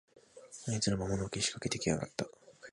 [0.67, 2.25] あいつら、魔物をけしかけてきやがった